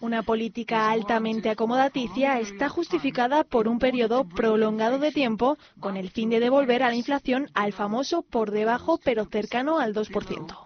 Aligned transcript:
Una 0.00 0.22
política 0.22 0.90
altamente 0.90 1.50
acomodaticia 1.50 2.38
está 2.40 2.68
justificada 2.68 3.44
por 3.44 3.68
un 3.68 3.78
periodo 3.78 4.24
prolongado 4.24 4.98
de 4.98 5.12
tiempo 5.12 5.56
con 5.80 5.96
el 5.96 6.10
fin 6.10 6.30
de 6.30 6.40
devolver 6.40 6.82
a 6.82 6.88
la 6.88 6.96
inflación 6.96 7.50
al 7.54 7.72
famoso 7.72 8.22
por 8.22 8.50
debajo 8.50 8.98
pero 9.02 9.24
cercano 9.26 9.78
al 9.78 9.94
2%. 9.94 10.63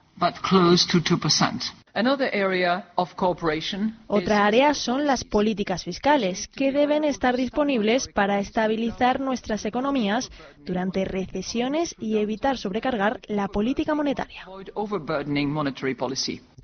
Otra 4.06 4.46
área 4.46 4.74
son 4.74 5.06
las 5.06 5.24
políticas 5.24 5.84
fiscales, 5.84 6.48
que 6.48 6.70
deben 6.70 7.02
estar 7.02 7.36
disponibles 7.36 8.08
para 8.08 8.38
estabilizar 8.38 9.20
nuestras 9.20 9.64
economías 9.64 10.30
durante 10.64 11.04
recesiones 11.04 11.96
y 11.98 12.18
evitar 12.18 12.56
sobrecargar 12.56 13.20
la 13.26 13.48
política 13.48 13.94
monetaria. 13.94 14.42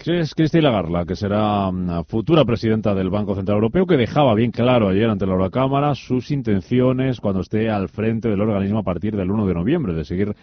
Es 0.05 0.35
Cristina 0.35 0.71
Lagarde, 0.71 1.07
que 1.07 1.17
será 1.17 1.71
mm, 1.71 2.05
futura 2.05 2.45
presidenta 2.45 2.95
del 2.95 3.11
Banco 3.11 3.35
Central 3.35 3.57
Europeo, 3.57 3.87
que 3.87 3.97
dejaba 3.97 4.35
bien 4.35 4.51
claro 4.51 4.89
ayer 4.89 5.09
ante 5.09 5.27
la 5.27 5.33
Eurocámara 5.33 5.95
sus 5.95 6.31
intenciones 6.31 7.21
cuando 7.21 7.41
esté 7.41 7.71
al 7.71 7.89
frente 7.89 8.29
del 8.29 8.41
organismo 8.41 8.81
a 8.81 8.85
partir 8.85 9.17
del 9.17 9.31
1 9.31 9.47
de 9.47 9.55
noviembre, 9.55 9.95
de 9.95 10.05
seguir 10.05 10.35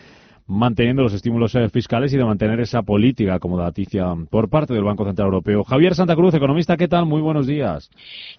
manteniendo 0.52 1.02
los 1.02 1.14
estímulos 1.14 1.56
eh, 1.56 1.70
fiscales 1.70 2.14
y 2.14 2.18
de 2.18 2.26
mantener 2.26 2.60
esa 2.60 2.82
política 2.82 3.36
acomodaticia 3.36 4.14
por 4.30 4.50
parte 4.50 4.74
del 4.74 4.84
Banco 4.84 5.06
Central 5.06 5.28
Europeo. 5.28 5.64
Javier 5.64 5.96
Santa 5.96 6.14
Cruz, 6.14 6.34
economista, 6.34 6.76
¿qué 6.76 6.90
tal? 6.90 7.06
Muy 7.06 7.22
buenos 7.22 7.48
días. 7.48 7.90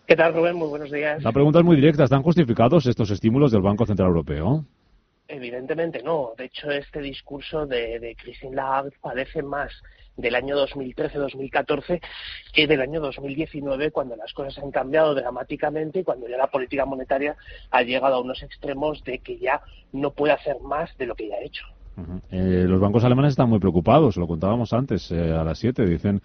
¿Qué 0.06 0.14
tal, 0.14 0.34
Rubén? 0.34 0.56
Muy 0.56 0.68
buenos 0.68 0.90
días. 0.90 1.22
La 1.22 1.32
pregunta 1.32 1.60
es 1.60 1.64
muy 1.64 1.74
directa. 1.74 2.04
¿Están 2.04 2.22
justificados 2.22 2.84
estos 2.84 3.10
estímulos 3.10 3.50
del 3.50 3.62
Banco 3.62 3.86
Central 3.86 4.08
Europeo? 4.08 4.66
Evidentemente 5.26 6.02
no. 6.02 6.32
De 6.36 6.44
hecho, 6.44 6.70
este 6.70 7.00
discurso 7.00 7.66
de, 7.66 7.98
de 7.98 8.14
Christine 8.14 8.56
Lagarde 8.56 8.90
parece 9.00 9.42
más 9.42 9.72
del 10.18 10.34
año 10.34 10.54
2013-2014 10.66 12.02
que 12.52 12.66
del 12.66 12.82
año 12.82 13.00
2019, 13.00 13.90
cuando 13.90 14.16
las 14.16 14.34
cosas 14.34 14.62
han 14.62 14.70
cambiado 14.70 15.14
dramáticamente 15.14 16.00
y 16.00 16.04
cuando 16.04 16.28
ya 16.28 16.36
la 16.36 16.48
política 16.48 16.84
monetaria 16.84 17.36
ha 17.70 17.82
llegado 17.82 18.16
a 18.16 18.20
unos 18.20 18.42
extremos 18.42 19.02
de 19.04 19.20
que 19.20 19.38
ya 19.38 19.62
no 19.92 20.10
puede 20.10 20.34
hacer 20.34 20.60
más 20.60 20.94
de 20.98 21.06
lo 21.06 21.14
que 21.14 21.28
ya 21.28 21.36
ha 21.36 21.42
hecho. 21.42 21.64
Eh, 22.30 22.64
los 22.66 22.80
bancos 22.80 23.04
alemanes 23.04 23.30
están 23.30 23.48
muy 23.48 23.58
preocupados, 23.58 24.16
lo 24.16 24.26
contábamos 24.26 24.72
antes 24.72 25.10
eh, 25.10 25.32
a 25.32 25.44
las 25.44 25.58
7. 25.58 25.84
Dicen, 25.86 26.20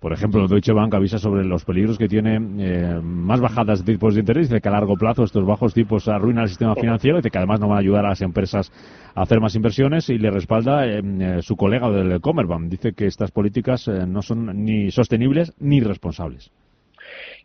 por 0.00 0.12
ejemplo, 0.12 0.46
Deutsche 0.48 0.72
Bank 0.72 0.94
avisa 0.94 1.18
sobre 1.18 1.44
los 1.44 1.64
peligros 1.64 1.96
que 1.96 2.08
tiene 2.08 2.36
eh, 2.58 3.00
más 3.00 3.40
bajadas 3.40 3.84
de 3.84 3.92
tipos 3.92 4.14
de 4.14 4.20
interés, 4.20 4.48
dice 4.48 4.60
que 4.60 4.68
a 4.68 4.72
largo 4.72 4.96
plazo 4.96 5.24
estos 5.24 5.46
bajos 5.46 5.72
tipos 5.72 6.08
arruinan 6.08 6.44
el 6.44 6.48
sistema 6.48 6.74
financiero, 6.74 7.18
dice 7.18 7.30
que 7.30 7.38
además 7.38 7.60
no 7.60 7.68
van 7.68 7.78
a 7.78 7.80
ayudar 7.80 8.04
a 8.04 8.10
las 8.10 8.22
empresas 8.22 8.72
a 9.14 9.22
hacer 9.22 9.40
más 9.40 9.54
inversiones 9.54 10.08
y 10.10 10.18
le 10.18 10.30
respalda 10.30 10.84
su 11.40 11.56
colega 11.56 11.88
del 11.90 12.20
Commerzbank. 12.20 12.68
Dice 12.68 12.92
que 12.92 13.06
estas 13.06 13.30
políticas 13.30 13.88
no 13.88 14.20
son 14.22 14.64
ni 14.64 14.90
sostenibles 14.90 15.54
ni 15.60 15.80
responsables. 15.80 16.50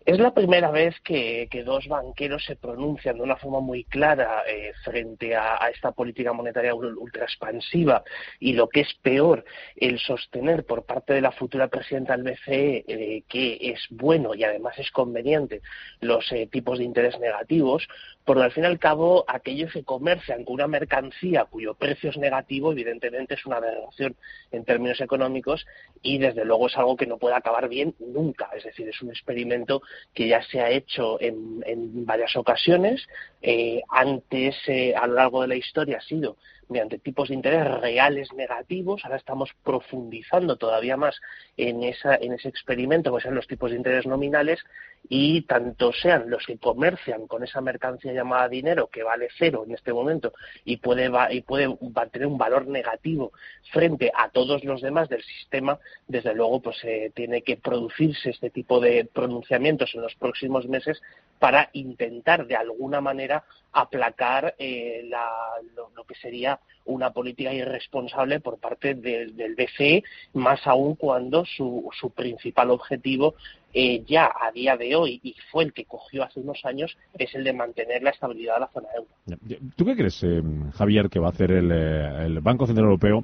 Es 0.05 0.17
la 0.17 0.33
primera 0.33 0.72
vez 0.72 0.95
que, 1.02 1.47
dos 1.66 1.88
banqueros 1.88 2.44
se 2.45 2.55
pronuncian 2.55 3.17
de 3.17 3.23
una 3.23 3.36
forma 3.36 3.59
muy 3.59 3.83
clara 3.83 4.44
eh, 4.47 4.72
frente 4.83 5.36
a, 5.36 5.58
esta 5.73 5.92
política 5.92 6.31
monetaria 6.31 6.73
ultra 6.73 7.25
expansiva 7.25 8.03
y 8.39 8.53
lo 8.53 8.70
que 8.70 8.81
es 8.81 8.94
peor, 9.02 9.44
el 9.75 10.00
sostener 10.00 10.66
por 10.66 10.86
parte 10.86 11.14
de 11.14 11.22
la 11.22 11.31
futura 11.31 11.67
presidenta 11.67 12.16
del 12.16 12.23
BCE 12.23 12.86
eh, 12.88 13.23
que 13.27 13.58
es 13.61 13.86
bueno 13.89 14.33
y 14.33 14.44
además 14.44 14.80
es 14.80 14.89
conveniente 14.92 15.61
los 16.00 16.31
eh, 16.31 16.47
tipos 16.47 16.80
de 16.80 16.86
interés 16.86 17.20
negativos, 17.20 17.88
porque 18.23 18.44
al 18.44 18.52
fin 18.52 18.64
y 18.64 18.67
al 18.67 18.80
cabo 18.80 19.25
aquellos 19.27 19.73
que 19.73 19.83
comercian 19.83 20.45
con 20.45 20.55
una 20.55 20.67
mercancía 20.67 21.45
cuyo 21.45 21.73
precio 21.73 22.09
es 22.09 22.17
negativo, 22.17 22.72
evidentemente 22.72 23.33
es 23.33 23.45
una 23.45 23.58
aberración 23.58 24.16
en 24.52 24.66
términos 24.66 25.02
económicos 25.02 25.66
y 26.02 26.17
desde 26.20 26.45
luego 26.45 26.67
es 26.67 26.77
algo 26.77 26.95
que 26.95 27.05
no 27.05 27.17
puede 27.17 27.36
acabar 27.36 27.67
bien 27.67 27.95
nunca. 28.00 28.50
Es 28.55 28.64
decir, 28.64 28.88
es 28.88 29.02
un 29.02 29.09
experimento 29.09 29.81
que 30.14 30.28
ya 30.28 30.42
se 30.44 30.62
ha 30.62 30.70
hecho 30.70 31.20
en, 31.22 32.06
varias 32.06 32.36
ocasiones. 32.36 33.08
Eh, 33.42 33.82
antes, 33.90 34.56
eh, 34.68 34.94
a 34.95 35.08
lo 35.08 35.16
largo 35.16 35.42
de 35.42 35.48
la 35.50 35.55
historia, 35.55 35.98
ha 35.98 36.02
sido 36.02 36.38
mediante 36.69 36.99
tipos 36.99 37.30
de 37.30 37.35
interés 37.35 37.65
reales 37.81 38.31
negativos. 38.33 39.03
Ahora 39.03 39.17
estamos 39.17 39.52
profundizando 39.63 40.55
todavía 40.55 40.97
más 40.97 41.19
en, 41.57 41.83
esa, 41.83 42.15
en 42.15 42.33
ese 42.33 42.49
experimento, 42.49 43.13
que 43.15 43.21
sean 43.21 43.35
los 43.35 43.47
tipos 43.47 43.71
de 43.71 43.77
interés 43.77 44.05
nominales, 44.05 44.63
y 45.07 45.43
tanto 45.43 45.93
sean 45.93 46.30
los 46.30 46.45
que 46.45 46.57
comercian 46.57 47.27
con 47.27 47.43
esa 47.43 47.61
mercancía 47.61 48.13
llamada 48.13 48.49
dinero, 48.49 48.87
que 48.87 49.03
vale 49.03 49.30
cero 49.37 49.63
en 49.65 49.73
este 49.73 49.93
momento 49.93 50.33
y 50.65 50.77
puede, 50.77 51.09
y 51.31 51.41
puede 51.41 51.75
tener 52.11 52.27
un 52.27 52.37
valor 52.37 52.67
negativo 52.67 53.31
frente 53.71 54.11
a 54.13 54.30
todos 54.30 54.63
los 54.63 54.81
demás 54.81 55.09
del 55.09 55.23
sistema, 55.23 55.80
desde 56.07 56.33
luego 56.33 56.61
pues 56.61 56.77
eh, 56.83 57.11
tiene 57.15 57.41
que 57.41 57.57
producirse 57.57 58.30
este 58.31 58.49
tipo 58.49 58.80
de 58.80 59.05
pronunciamientos 59.11 59.95
en 59.95 60.01
los 60.01 60.15
próximos 60.15 60.67
meses 60.67 61.01
para 61.39 61.70
intentar 61.73 62.45
de 62.45 62.55
alguna 62.55 63.02
manera 63.02 63.44
aplacar 63.72 64.55
eh, 64.58 65.10
lo, 65.10 66.04
que 66.05 66.16
sería 66.16 66.60
una 66.86 67.11
política 67.11 67.54
irresponsable 67.54 68.39
por 68.39 68.58
parte 68.58 68.95
del 68.95 69.55
BCE, 69.55 70.04
más 70.33 70.66
aún 70.66 70.95
cuando 70.95 71.45
su, 71.45 71.88
su 71.99 72.10
principal 72.10 72.72
objetivo 72.72 73.36
eh, 73.73 74.04
ya 74.08 74.26
a 74.26 74.52
día 74.52 74.76
de 74.76 74.95
hoy, 74.95 75.20
y 75.23 75.36
fue 75.52 75.66
el 75.66 75.73
que 75.73 75.86
cogió 75.86 76.23
hace 76.23 76.39
unos 76.39 76.66
años, 76.66 76.98
es 77.17 77.33
el 77.36 77.44
de 77.44 77.54
mantener 77.54 78.02
la 78.02 78.10
estabilidad 78.10 78.55
de 78.55 78.60
la 78.61 78.67
zona 78.70 78.88
euro. 78.95 79.70
¿Tú 79.76 79.86
qué 79.86 79.95
crees, 79.95 80.23
eh, 80.23 80.42
Javier, 80.73 81.10
que 81.10 81.20
va 81.20 81.28
a 81.28 81.32
hacer 81.32 81.52
el, 81.52 81.72
el 81.72 82.39
Banco 82.39 82.66
Central 82.66 82.86
Europeo 82.86 83.23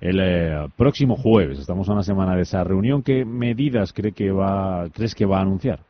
el 0.00 0.70
próximo 0.76 1.16
jueves? 1.16 1.58
Estamos 1.58 1.88
a 1.88 1.92
una 1.92 2.04
semana 2.04 2.36
de 2.36 2.42
esa 2.42 2.62
reunión. 2.62 3.02
¿Qué 3.02 3.24
medidas 3.24 3.92
cree 3.92 4.12
que 4.12 4.30
va, 4.30 4.88
crees 4.94 5.14
que 5.16 5.26
va 5.26 5.38
a 5.38 5.42
anunciar? 5.42 5.80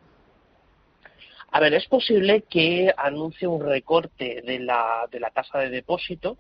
A 1.53 1.59
ver, 1.59 1.75
es 1.75 1.87
posible 1.87 2.45
que 2.49 2.93
anuncie 2.97 3.49
un 3.49 3.65
recorte 3.65 4.41
de 4.43 4.61
la, 4.61 5.09
de 5.11 5.19
la 5.19 5.31
tasa 5.31 5.59
de 5.59 5.71
depósito. 5.71 6.39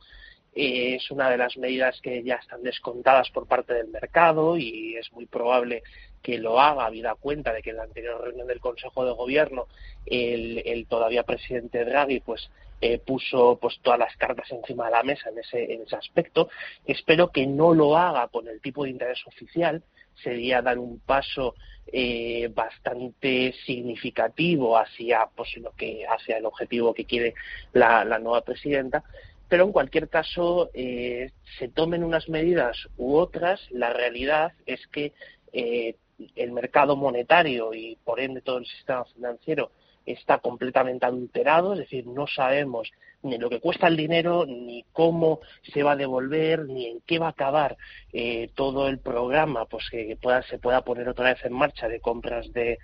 Eh, 0.55 0.97
es 0.97 1.11
una 1.11 1.31
de 1.31 1.37
las 1.37 1.57
medidas 1.57 2.01
que 2.01 2.23
ya 2.23 2.37
están 2.37 2.63
descontadas 2.63 3.31
por 3.31 3.47
parte 3.47 3.75
del 3.75 3.89
mercado 3.89 4.57
y 4.57 4.97
es 4.97 5.13
muy 5.13 5.27
probable 5.27 5.83
que 6.23 6.39
lo 6.39 6.61
haga, 6.61 6.87
habida 6.87 7.15
cuenta 7.15 7.53
de 7.53 7.63
que 7.63 7.71
en 7.71 7.77
la 7.77 7.85
anterior 7.85 8.21
reunión 8.21 8.47
del 8.47 8.61
Consejo 8.61 9.05
de 9.05 9.13
Gobierno 9.13 9.67
el, 10.07 10.87
todavía 10.89 11.23
presidente 11.23 11.85
Draghi 11.85 12.21
pues 12.21 12.51
eh, 12.81 12.99
puso 12.99 13.59
pues 13.61 13.79
todas 13.83 13.99
las 13.99 14.17
cartas 14.17 14.51
encima 14.51 14.87
de 14.87 14.91
la 14.93 15.03
mesa 15.03 15.31
en 15.31 15.39
ese, 15.39 15.73
en 15.73 15.83
ese 15.83 15.97
aspecto. 15.97 16.49
Espero 16.85 17.31
que 17.31 17.47
no 17.47 17.73
lo 17.75 17.97
haga 17.97 18.29
con 18.29 18.49
el 18.49 18.61
tipo 18.61 18.85
de 18.85 18.91
interés 18.91 19.25
oficial, 19.27 19.83
sería 20.23 20.63
dar 20.63 20.79
un 20.79 21.01
paso 21.01 21.55
eh, 21.93 22.51
bastante 22.55 23.55
significativo 23.67 24.79
hacia 24.79 25.29
pues 25.35 25.57
lo 25.57 25.73
que 25.73 26.05
hacia 26.07 26.39
el 26.39 26.47
objetivo 26.47 26.95
que 26.95 27.05
quiere 27.05 27.35
la, 27.73 28.05
nueva 28.19 28.43
presidenta. 28.43 29.05
Pero 29.49 29.65
en 29.65 29.73
cualquier 29.73 30.09
caso 30.09 30.71
eh, 30.75 31.33
se 31.59 31.69
tomen 31.69 32.05
unas 32.05 32.29
medidas 32.29 32.89
u 32.97 33.17
otras. 33.17 33.61
La 33.71 33.93
realidad 33.93 34.53
es 34.67 34.87
que 34.89 35.13
eh, 35.53 35.97
el 36.37 36.53
mercado 36.53 36.97
monetario 36.97 37.75
y 37.75 37.97
por 38.05 38.21
ende 38.21 38.41
todo 38.43 38.59
el 38.59 38.67
sistema 38.67 39.05
financiero 39.07 39.73
está 40.07 40.39
completamente 40.39 41.07
adulterado, 41.07 41.73
es 41.75 41.81
decir, 41.81 42.07
no 42.07 42.27
sabemos 42.27 42.91
ni 43.23 43.39
lo 43.39 43.51
que 43.51 43.61
cuesta 43.61 43.87
el 43.87 43.97
dinero, 43.97 44.47
ni 44.47 44.85
cómo 44.93 45.41
se 45.63 45.83
va 45.83 45.93
a 45.93 45.97
devolver, 45.97 46.65
ni 46.67 46.87
en 46.87 47.01
qué 47.07 47.19
va 47.19 47.27
a 47.27 47.31
acabar 47.31 47.77
eh, 48.13 48.51
todo 48.55 48.89
el 48.89 48.99
programa, 48.99 49.67
pues 49.67 49.89
que 49.91 50.17
pueda, 50.21 50.43
se 50.43 50.59
pueda 50.59 50.83
poner 50.83 51.09
otra 51.09 51.33
vez 51.35 51.45
en 51.45 51.53
marcha 51.53 51.89
de 51.89 52.01
compras 52.01 52.51
de, 52.53 52.79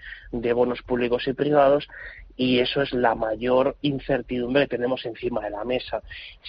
bonos 0.52 0.82
públicos 0.82 1.26
y 1.26 1.32
privados, 1.32 1.88
y 2.36 2.58
eso 2.58 2.82
es 2.82 2.92
la 2.92 3.14
mayor 3.14 3.76
incertidumbre 3.80 4.64
que 4.64 4.76
tenemos 4.76 5.06
encima 5.06 5.40
de 5.40 5.50
la 5.50 5.64
mesa. 5.64 6.02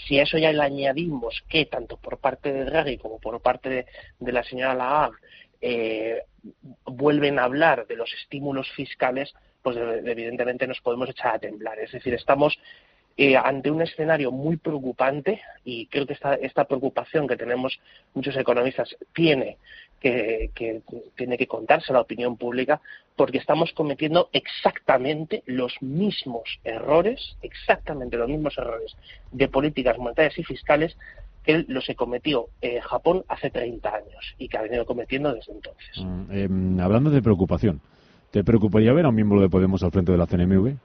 Si 0.05 0.19
a 0.19 0.23
eso 0.23 0.37
ya 0.37 0.51
le 0.51 0.61
añadimos 0.61 1.43
que 1.47 1.65
tanto 1.65 1.95
por 1.95 2.17
parte 2.17 2.51
de 2.51 2.65
Draghi 2.65 2.97
como 2.97 3.19
por 3.19 3.41
parte 3.41 3.85
de, 4.19 4.31
la 4.33 4.43
señora 4.43 4.73
Lagarde 4.73 5.17
eh, 5.61 6.23
vuelven 6.85 7.39
a 7.39 7.45
hablar 7.45 7.87
de 7.87 7.95
los 7.95 8.13
estímulos 8.13 8.69
fiscales, 8.71 9.33
pues 9.67 9.75
evidentemente 10.05 10.65
nos 10.65 10.79
podemos 10.79 11.09
echar 11.09 11.35
a 11.35 11.39
temblar. 11.39 11.77
Es 11.79 11.91
decir, 11.91 12.13
estamos 12.13 12.57
eh, 13.17 13.35
ante 13.35 13.69
un 13.69 13.81
escenario 13.81 14.31
muy 14.31 14.55
preocupante 14.55 15.41
y 15.65 15.87
creo 15.87 16.07
que 16.07 16.13
esta, 16.13 16.35
esta 16.35 16.63
preocupación 16.63 17.27
que 17.27 17.35
tenemos 17.35 17.77
muchos 18.13 18.37
economistas 18.37 18.95
tiene 19.13 19.57
que, 19.99 20.51
tiene 21.17 21.37
que 21.37 21.47
contarse 21.47 21.91
a 21.91 21.95
la 21.95 21.99
opinión 21.99 22.37
pública 22.37 22.79
porque 23.17 23.39
estamos 23.39 23.73
cometiendo 23.73 24.29
exactamente 24.31 25.43
los 25.47 25.81
mismos 25.81 26.61
errores, 26.63 27.35
exactamente 27.41 28.15
los 28.15 28.29
mismos 28.29 28.57
errores 28.57 28.95
de 29.33 29.49
políticas 29.49 29.97
monetarias 29.97 30.37
y 30.37 30.45
fiscales 30.45 30.95
que 31.43 31.65
los 31.67 31.85
que 31.85 31.95
cometió 31.95 32.47
eh, 32.61 32.79
Japón 32.79 33.25
hace 33.27 33.49
30 33.49 33.89
años 33.89 34.35
y 34.37 34.47
que 34.47 34.57
ha 34.59 34.61
venido 34.61 34.85
cometiendo 34.85 35.33
desde 35.33 35.51
entonces. 35.51 35.97
Mm, 35.97 36.31
em, 36.31 36.79
hablando 36.79 37.09
de 37.09 37.21
preocupación, 37.21 37.81
¿te 38.31 38.43
preocuparía 38.43 38.93
ver 38.93 39.05
a 39.05 39.09
un 39.09 39.15
miembro 39.15 39.41
de 39.41 39.49
Podemos 39.49 39.83
al 39.83 39.91
frente 39.91 40.11
de 40.11 40.17
la 40.17 40.27
CNMV? 40.27 40.75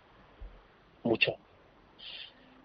Mucho 1.05 1.33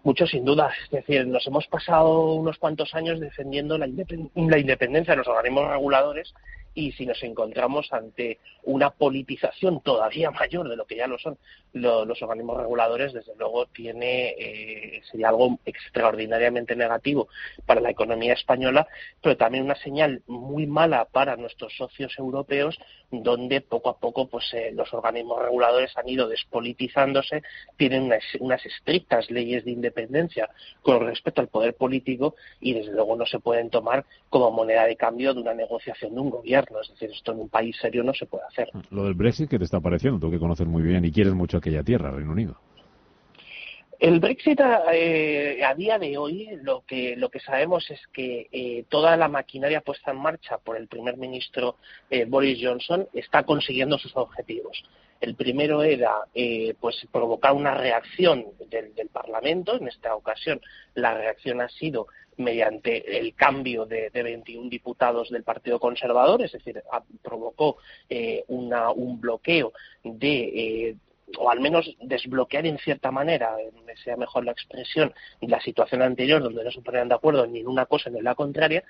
mucho 0.08 0.26
sin 0.26 0.42
duda. 0.42 0.72
Es 0.84 0.90
decir, 0.90 1.26
nos 1.26 1.46
hemos 1.46 1.66
pasado 1.66 2.32
unos 2.32 2.56
cuantos 2.56 2.94
años 2.94 3.20
defendiendo 3.20 3.76
la, 3.76 3.86
independencia 3.86 5.12
de 5.12 5.18
los 5.18 5.28
organismos 5.28 5.68
reguladores 5.68 6.32
y 6.74 6.92
si 6.92 7.04
nos 7.04 7.22
encontramos 7.22 7.92
ante 7.92 8.38
una 8.62 8.90
politización 8.90 9.80
todavía 9.82 10.30
mayor 10.30 10.68
de 10.68 10.76
lo 10.76 10.86
que 10.86 10.96
ya 10.96 11.08
lo 11.08 11.18
son 11.18 11.36
los 11.72 12.22
organismos 12.22 12.56
reguladores, 12.56 13.12
desde 13.12 13.34
luego 13.36 13.66
tiene 13.66 14.28
eh, 14.38 15.02
sería 15.10 15.28
algo 15.28 15.58
extraordinariamente 15.66 16.76
negativo 16.76 17.28
para 17.66 17.80
la 17.80 17.90
economía 17.90 18.32
española, 18.32 18.86
pero 19.20 19.36
también 19.36 19.64
una 19.64 19.74
señal 19.74 20.22
muy 20.26 20.66
mala 20.66 21.04
para 21.06 21.36
nuestros 21.36 21.76
socios 21.76 22.16
europeos, 22.16 22.78
donde 23.10 23.60
poco 23.60 23.90
a 23.90 23.98
poco 23.98 24.28
pues 24.28 24.44
eh, 24.54 24.70
los 24.72 24.92
organismos 24.94 25.42
reguladores 25.42 25.96
han 25.96 26.08
ido 26.08 26.28
despolitizándose, 26.28 27.42
tienen 27.76 28.10
unas 28.40 28.64
estrictas 28.64 29.30
leyes 29.30 29.64
de 29.64 29.72
independencia 29.72 29.97
con 30.82 31.00
respecto 31.00 31.40
al 31.40 31.48
poder 31.48 31.74
político 31.74 32.34
y 32.60 32.74
desde 32.74 32.92
luego 32.92 33.16
no 33.16 33.26
se 33.26 33.38
pueden 33.40 33.70
tomar 33.70 34.04
como 34.28 34.50
moneda 34.50 34.84
de 34.84 34.96
cambio 34.96 35.34
de 35.34 35.40
una 35.40 35.54
negociación 35.54 36.14
de 36.14 36.20
un 36.20 36.30
gobierno. 36.30 36.80
Es 36.80 36.88
decir, 36.90 37.10
esto 37.10 37.32
en 37.32 37.40
un 37.40 37.48
país 37.48 37.76
serio 37.80 38.02
no 38.02 38.14
se 38.14 38.26
puede 38.26 38.44
hacer. 38.44 38.68
Lo 38.90 39.04
del 39.04 39.14
Brexit, 39.14 39.48
¿qué 39.48 39.58
te 39.58 39.64
está 39.64 39.80
pareciendo? 39.80 40.20
Tú 40.20 40.30
que 40.30 40.38
conoces 40.38 40.66
muy 40.66 40.82
bien 40.82 41.04
y 41.04 41.12
quieres 41.12 41.34
mucho 41.34 41.58
aquella 41.58 41.82
tierra, 41.82 42.10
Reino 42.10 42.32
Unido. 42.32 42.67
El 43.98 44.20
Brexit 44.20 44.60
eh, 44.92 45.60
a 45.64 45.74
día 45.74 45.98
de 45.98 46.16
hoy 46.16 46.48
lo 46.62 46.82
que 46.86 47.16
lo 47.16 47.30
que 47.30 47.40
sabemos 47.40 47.90
es 47.90 48.00
que 48.12 48.48
eh, 48.52 48.84
toda 48.88 49.16
la 49.16 49.26
maquinaria 49.26 49.80
puesta 49.80 50.12
en 50.12 50.18
marcha 50.18 50.58
por 50.58 50.76
el 50.76 50.86
primer 50.86 51.16
ministro 51.16 51.78
eh, 52.08 52.24
Boris 52.24 52.60
Johnson 52.62 53.08
está 53.12 53.42
consiguiendo 53.42 53.98
sus 53.98 54.16
objetivos. 54.16 54.84
El 55.20 55.34
primero 55.34 55.82
era 55.82 56.12
pues 56.78 57.04
provocar 57.10 57.52
una 57.52 57.74
reacción 57.74 58.46
del, 58.70 58.92
Parlamento. 59.12 59.74
En 59.74 59.88
esta 59.88 60.14
ocasión 60.14 60.60
la 60.94 61.12
reacción 61.14 61.60
ha 61.60 61.68
sido 61.68 62.06
mediante 62.36 63.18
el 63.18 63.34
cambio 63.34 63.84
de, 63.84 64.10
de 64.10 64.22
21 64.22 64.70
diputados 64.70 65.28
del 65.30 65.42
Partido 65.42 65.80
Conservador, 65.80 66.40
es 66.42 66.52
decir, 66.52 66.80
provocó 67.20 67.78
una, 68.46 68.92
un 68.92 69.20
bloqueo 69.20 69.72
de 70.04 70.94
o 71.36 71.50
al 71.50 71.60
menos 71.60 71.94
desbloquear 72.00 72.66
en 72.66 72.78
cierta 72.78 73.10
manera, 73.10 73.54
sea 74.04 74.16
mejor 74.16 74.44
la 74.44 74.52
expresión, 74.52 75.12
la 75.40 75.60
situación 75.60 76.02
anterior 76.02 76.42
donde 76.42 76.64
no 76.64 76.70
se 76.70 76.80
ponían 76.80 77.08
de 77.08 77.14
acuerdo 77.14 77.46
ni 77.46 77.60
en 77.60 77.68
una 77.68 77.86
cosa 77.86 78.10
ni 78.10 78.18
en 78.18 78.24
la 78.24 78.34
contraria, 78.34 78.84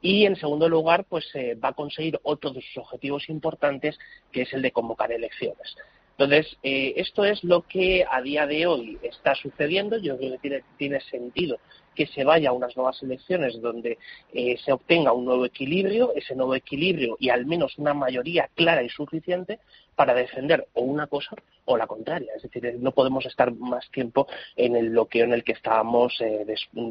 y 0.00 0.24
en 0.24 0.36
segundo 0.36 0.68
lugar, 0.68 1.04
pues 1.04 1.26
eh, 1.34 1.54
va 1.54 1.70
a 1.70 1.74
conseguir 1.74 2.18
otro 2.22 2.50
de 2.50 2.62
sus 2.62 2.78
objetivos 2.78 3.28
importantes, 3.28 3.98
que 4.32 4.42
es 4.42 4.52
el 4.52 4.62
de 4.62 4.72
convocar 4.72 5.12
elecciones. 5.12 5.76
Entonces, 6.20 6.58
eh, 6.62 6.92
esto 6.96 7.24
es 7.24 7.42
lo 7.44 7.62
que 7.62 8.04
a 8.08 8.20
día 8.20 8.46
de 8.46 8.66
hoy 8.66 8.98
está 9.02 9.34
sucediendo. 9.34 9.96
Yo 9.96 10.18
creo 10.18 10.38
que 10.38 10.62
tiene, 10.76 11.00
sentido 11.00 11.58
que 11.94 12.06
se 12.08 12.24
vaya 12.24 12.50
a 12.50 12.52
unas 12.52 12.76
nuevas 12.76 13.02
elecciones 13.02 13.58
donde 13.62 13.96
eh, 14.34 14.58
se 14.62 14.70
obtenga 14.70 15.14
un 15.14 15.24
nuevo 15.24 15.46
equilibrio, 15.46 16.12
ese 16.14 16.34
nuevo 16.34 16.54
equilibrio 16.54 17.16
y 17.18 17.30
al 17.30 17.46
menos 17.46 17.78
una 17.78 17.94
mayoría 17.94 18.50
clara 18.54 18.82
y 18.82 18.90
suficiente 18.90 19.60
para 20.00 20.14
defender 20.14 20.66
o 20.72 20.80
una 20.80 21.08
cosa 21.08 21.36
o 21.66 21.76
la 21.76 21.86
contraria. 21.86 22.32
Es 22.34 22.42
decir, 22.44 22.74
no 22.80 22.92
podemos 22.92 23.26
estar 23.26 23.54
más 23.54 23.86
tiempo 23.90 24.26
en 24.56 24.74
el 24.74 24.88
bloqueo 24.88 25.26
en 25.26 25.34
el 25.34 25.44
que 25.44 25.52
estábamos 25.52 26.18
eh, 26.22 26.46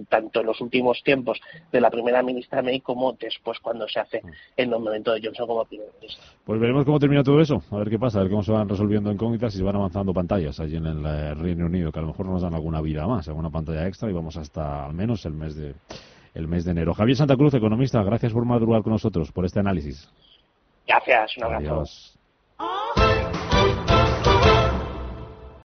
tanto 0.08 0.42
en 0.42 0.46
los 0.46 0.62
últimos 0.62 1.02
tiempos 1.02 1.42
de 1.72 1.82
la 1.82 1.90
primera 1.90 2.22
ministra 2.22 2.62
May 2.62 2.82
como 2.82 3.14
después 3.14 3.58
cuando 3.62 3.88
se 3.88 4.00
hace 4.00 4.22
el 4.56 4.70
nombramiento 4.70 5.12
de 5.12 5.22
Johnson 5.24 5.48
como 5.48 5.66
primer 5.66 5.88
ministro. 6.00 6.24
Pues 6.46 6.60
veremos 6.62 6.86
cómo 6.86 7.00
termina 7.00 7.24
todo 7.24 7.42
eso, 7.42 7.64
a 7.72 7.78
ver 7.78 7.90
qué 7.90 7.98
pasa, 7.98 8.20
a 8.20 8.22
ver 8.22 8.30
cómo 8.30 8.44
se 8.44 8.52
van 8.52 8.70
resolviendo 8.70 9.12
incógnitas 9.12 9.56
y 9.56 9.58
se 9.58 9.64
van 9.64 9.78
avanzando 9.78 10.14
pantallas 10.14 10.60
allí 10.60 10.76
en 10.76 10.86
el 10.86 11.04
eh, 11.04 11.34
Reino 11.34 11.66
Unido, 11.66 11.92
que 11.92 11.98
a 11.98 12.04
lo 12.04 12.10
mejor 12.10 12.28
nos 12.28 12.44
dan 12.44 12.54
alguna 12.54 12.80
vida 12.80 13.08
más, 13.08 13.28
alguna 13.28 13.50
pantalla 13.50 13.88
extra 13.88 14.08
y 14.08 14.14
vamos 14.14 14.38
hasta 14.38 14.86
al 14.86 14.94
menos 14.94 15.26
el 15.26 15.34
mes 15.34 15.56
de 15.56 15.74
el 16.36 16.48
mes 16.48 16.64
de 16.64 16.72
enero. 16.74 16.94
Javier 16.94 17.18
Santa 17.18 17.36
Cruz, 17.36 17.56
economista, 17.56 18.04
gracias 18.04 18.34
por 18.34 18.46
madrugar 18.46 18.84
con 18.84 18.94
nosotros, 18.94 19.32
por 19.32 19.46
este 19.46 19.62
análisis. 19.62 20.08
Gracias, 20.86 21.38
un 21.38 21.46
abrazo. 21.46 22.19